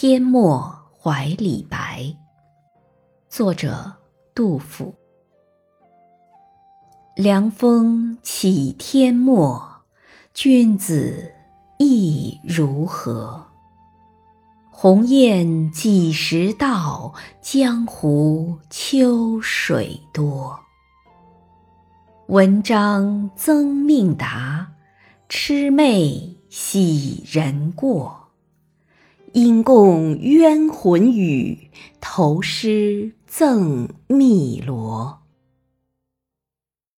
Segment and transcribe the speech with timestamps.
[0.00, 2.14] 天末怀李白。
[3.28, 3.92] 作者
[4.32, 4.94] 杜甫。
[7.16, 9.60] 凉风起天末，
[10.32, 11.34] 君子
[11.80, 13.44] 意如何？
[14.70, 17.12] 鸿雁几时到？
[17.40, 20.56] 江湖秋水多。
[22.28, 24.74] 文章曾命达，
[25.28, 28.27] 魑魅喜人过。
[29.40, 31.70] 因共冤魂语，
[32.00, 35.20] 投诗赠汨罗。